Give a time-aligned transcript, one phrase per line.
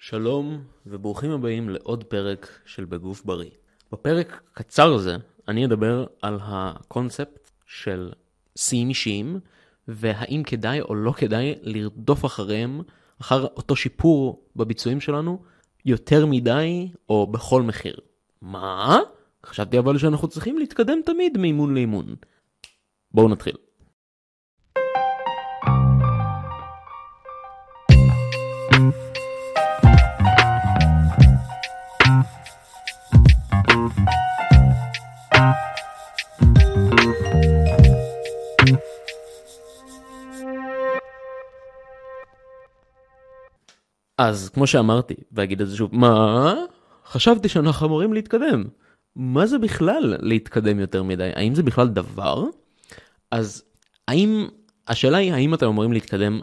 [0.00, 3.50] שלום וברוכים הבאים לעוד פרק של בגוף בריא.
[3.92, 5.16] בפרק קצר זה
[5.48, 8.12] אני אדבר על הקונספט של
[8.56, 9.40] שיאים אישיים
[9.88, 12.80] והאם כדאי או לא כדאי לרדוף אחריהם,
[13.20, 15.42] אחר אותו שיפור בביצועים שלנו,
[15.84, 17.96] יותר מדי או בכל מחיר.
[18.42, 18.98] מה?
[19.46, 22.14] חשבתי אבל שאנחנו צריכים להתקדם תמיד מאימון לאימון.
[23.12, 23.56] בואו נתחיל.
[44.18, 46.54] אז כמו שאמרתי, ואגיד את זה שוב, מה?
[47.06, 48.64] חשבתי שאנחנו אמורים להתקדם.
[49.16, 51.30] מה זה בכלל להתקדם יותר מדי?
[51.34, 52.44] האם זה בכלל דבר?
[53.30, 53.64] אז
[54.08, 54.48] האם,
[54.88, 56.40] השאלה היא האם אתם אמורים להתקדם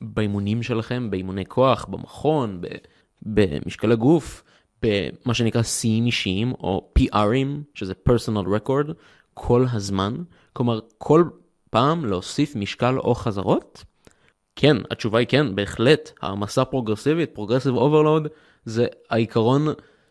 [0.00, 2.60] באימונים שלכם, באימוני כוח, במכון,
[3.22, 4.42] במשקל הגוף,
[4.82, 8.92] במה שנקרא שיאים אישיים או PRים, שזה personal record,
[9.34, 10.14] כל הזמן?
[10.52, 11.24] כלומר, כל
[11.70, 13.84] פעם להוסיף משקל או חזרות?
[14.56, 16.10] כן, התשובה היא כן, בהחלט.
[16.22, 18.28] העמסה פרוגרסיבית, progressive overload,
[18.64, 19.66] זה העיקרון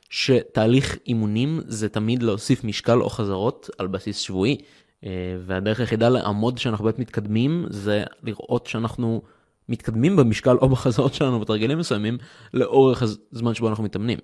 [0.09, 4.57] שתהליך אימונים זה תמיד להוסיף משקל או חזרות על בסיס שבועי.
[5.05, 5.09] אה,
[5.45, 9.21] והדרך היחידה למדוד שאנחנו באמת מתקדמים זה לראות שאנחנו
[9.69, 12.17] מתקדמים במשקל או בחזרות שלנו בתרגילים מסוימים
[12.53, 14.19] לאורך הזמן שבו אנחנו מתאמנים.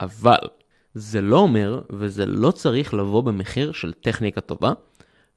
[0.00, 0.38] אבל
[0.94, 4.72] זה לא אומר וזה לא צריך לבוא במחיר של טכניקה טובה.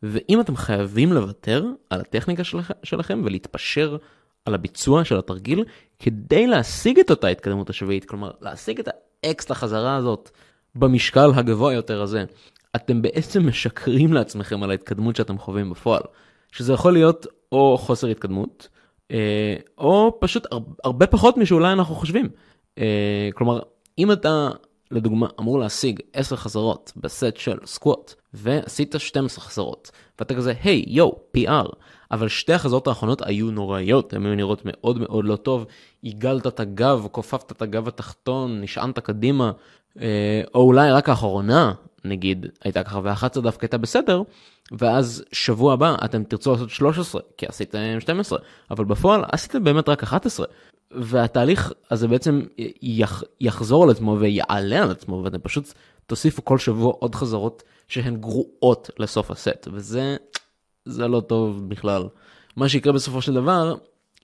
[0.04, 2.44] ואם אתם חייבים לוותר על הטכניקה
[2.84, 3.98] שלכם ולהתפשר
[4.46, 5.64] על הביצוע של התרגיל
[6.00, 8.90] כדי להשיג את אותה התקדמות השבועית, כלומר להשיג את
[9.24, 10.30] האקסטרה חזרה הזאת
[10.76, 12.26] במשקל הגבוה יותר הזה,
[12.76, 16.02] אתם בעצם משקרים לעצמכם על ההתקדמות שאתם חווים בפועל,
[16.52, 18.68] שזה יכול להיות או חוסר התקדמות,
[19.12, 20.48] אה, או פשוט
[20.84, 22.30] הרבה פחות משאולי אנחנו חושבים.
[22.78, 23.60] אה, כלומר,
[23.98, 24.50] אם אתה
[24.92, 29.92] לדוגמה אמור להשיג 10 חזרות בסט של סקווט ועשית 12 חזרות.
[30.20, 31.76] ואתה כזה היי יואו PR
[32.12, 35.66] אבל שתי החזרות האחרונות היו נוראיות הן היו נראות מאוד מאוד לא טוב.
[36.02, 39.52] עיגלת את הגב כופפת את הגב התחתון נשענת קדימה.
[40.02, 41.74] אה, או אולי רק האחרונה
[42.06, 44.22] נגיד הייתה ככה ואחת דווקא הייתה בסדר
[44.72, 48.40] ואז שבוע הבא אתם תרצו לעשות 13 כי עשיתם 12
[48.72, 50.46] אבל בפועל עשיתם באמת רק 11
[50.92, 52.42] והתהליך הזה בעצם
[52.82, 55.74] יח, יחזור על עצמו ויעלה על עצמו ואתם פשוט
[56.06, 60.18] תוסיפו כל שבוע עוד חזרות שהן גרועות לסוף הסט וזה
[60.86, 62.04] זה לא טוב בכלל.
[62.56, 63.76] מה שיקרה בסופו של דבר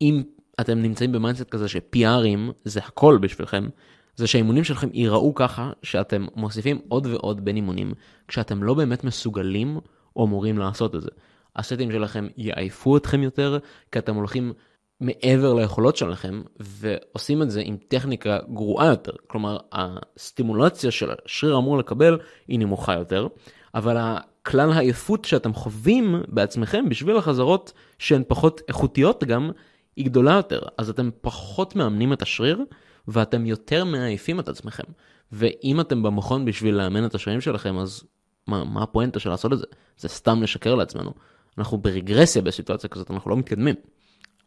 [0.01, 0.23] אם
[0.61, 3.67] אתם נמצאים ב mindset כזה שPRים זה הכל בשבילכם
[4.15, 7.93] זה שהאימונים שלכם ייראו ככה שאתם מוסיפים עוד ועוד בין אימונים
[8.27, 9.79] כשאתם לא באמת מסוגלים
[10.15, 11.09] או אמורים לעשות את זה.
[11.55, 13.57] הסטים שלכם יעייפו אתכם יותר
[13.91, 14.53] כי אתם הולכים
[15.01, 19.11] מעבר ליכולות שלכם ועושים את זה עם טכניקה גרועה יותר.
[19.27, 23.27] כלומר הסטימולציה שהשריר אמור לקבל היא נמוכה יותר
[23.75, 29.51] אבל הכלל העייפות שאתם חווים בעצמכם בשביל החזרות שהן פחות איכותיות גם
[29.95, 30.59] היא גדולה יותר.
[30.77, 32.59] אז אתם פחות מאמנים את השריר
[33.07, 34.83] ואתם יותר מעייפים את עצמכם.
[35.31, 38.03] ואם אתם במכון בשביל לאמן את השרירים שלכם אז
[38.47, 39.65] מה, מה הפואנטה של לעשות את זה?
[39.97, 41.13] זה סתם לשקר לעצמנו.
[41.57, 43.75] אנחנו ברגרסיה בסיטואציה כזאת אנחנו לא מתקדמים.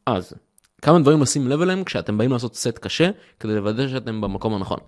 [0.06, 0.32] אז
[0.82, 3.10] כמה דברים לשים לב אליהם כשאתם באים לעשות סט קשה
[3.41, 4.78] כדי לוודא שאתם במקום הנכון.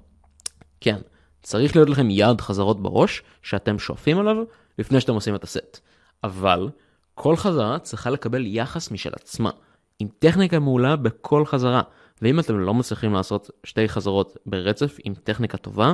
[0.81, 0.99] כן,
[1.43, 4.37] צריך להיות לכם יעד חזרות בראש שאתם שואפים עליו
[4.79, 5.81] לפני שאתם עושים את הסט.
[6.25, 6.69] אבל
[7.15, 9.51] כל חזרה צריכה לקבל יחס משל עצמה,
[9.99, 11.83] עם טכניקה מעולה בכל חזרה.
[12.23, 15.93] ואם אתם לא מצליחים לעשות שתי חזרות ברצף עם טכניקה טובה,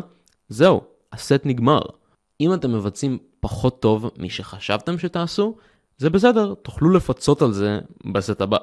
[0.49, 0.81] זהו,
[1.13, 1.81] הסט נגמר.
[2.41, 5.57] אם אתם מבצעים פחות טוב משחשבתם שתעשו,
[5.99, 7.79] זה בסדר, תוכלו לפצות על זה
[8.13, 8.59] בסט הבא.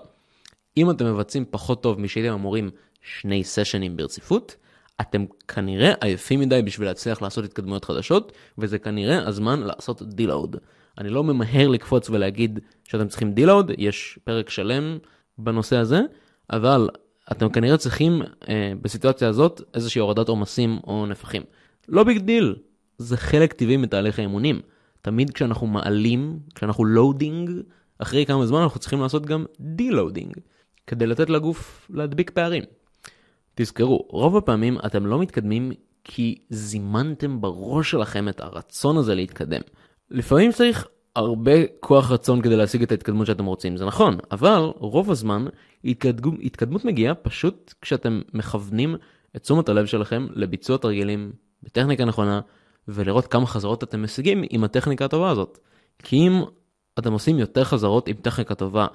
[0.78, 2.70] אם אתם מבצעים פחות טוב משהייתם אמורים
[3.02, 4.56] שני סשנים ברציפות,
[5.02, 10.56] אתם כנראה עייפים מדי בשביל להצליח לעשות התקדמויות חדשות, וזה כנראה הזמן לעשות deload.
[10.98, 14.98] אני לא ממהר לקפוץ ולהגיד שאתם צריכים deload, יש פרק שלם
[15.38, 16.02] בנושא הזה,
[16.50, 16.90] אבל
[17.32, 21.44] אתם כנראה צריכים אה, בסיטואציה הזאת איזושהי הורדת עומסים או נפחים.
[21.88, 22.56] לא big deal,
[22.98, 24.62] זה חלק טבעי מתהליך האימונים.
[25.02, 27.52] תמיד כשאנחנו מעלים, כשאנחנו loading,
[28.00, 30.34] אחרי כמה זמן אנחנו צריכים לעשות גם deloading.
[30.90, 32.64] כדי לתת לגוף להדביק פערים.
[33.56, 35.72] תזכרו, רוב הפעמים אתם לא מתקדמים
[36.04, 39.62] כי זימנתם בראש שלכם את הרצון הזה להתקדם.
[40.12, 45.12] לפעמים צריך הרבה כוח רצון כדי להשיג את ההתקדמות שאתם רוצים, זה נכון, אבל רוב
[45.12, 45.46] הזמן
[45.84, 48.96] התקדמות, התקדמות מגיעה פשוט כשאתם מכוונים
[49.36, 51.32] את תשומת הלב שלכם לביצוע תרגילים
[51.64, 52.42] בטכניקה נכונה
[52.88, 55.60] ולראות כמה חזרות אתם משיגים עם הטכניקה הטובה הזאת.
[56.04, 56.42] כי אם
[57.00, 58.88] אתם עושים יותר חזרות עם טכניקה טובה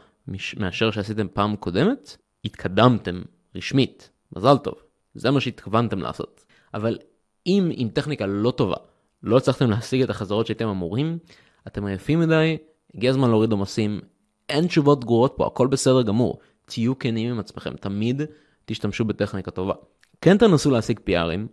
[0.56, 3.22] מאשר שעשיתם פעם קודמת, התקדמתם
[3.54, 4.74] רשמית, מזל טוב.
[5.14, 6.44] זה מה שהתכוונתם לעשות.
[6.74, 6.98] אבל
[7.46, 8.76] אם עם טכניקה לא טובה,
[9.22, 11.18] לא הצלחתם להשיג את החזרות שהייתם אמורים,
[11.66, 12.56] אתם עייפים מדי,
[12.94, 14.00] הגיע הזמן להוריד עומסים,
[14.48, 16.38] אין תשובות גרועות פה, הכל בסדר גמור.
[16.66, 18.22] תהיו כנים עם עצמכם, תמיד
[18.64, 19.74] תשתמשו בטכניקה טובה.
[20.20, 21.46] כן תנסו להשיג PRים,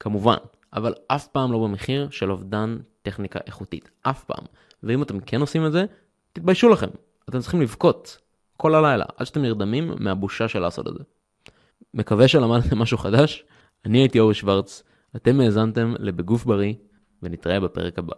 [0.00, 0.36] כמובן,
[0.72, 4.44] אבל אף פעם לא במחיר של אובדן טכניקה איכותית, אף פעם.
[4.82, 5.84] ואם אתם כן עושים את זה,
[6.32, 6.88] תתביישו לכם,
[7.28, 8.18] אתם צריכים לבכות
[8.56, 11.04] כל הלילה, עד שאתם נרדמים מהבושה של לעשות את זה.
[11.94, 13.44] מקווה שלמדתם משהו חדש,
[13.84, 14.82] אני הייתי אורי שוורץ,
[15.16, 16.74] אתם האזנתם לבגוף בריא,
[17.22, 18.14] ונתראה בפרק הבא.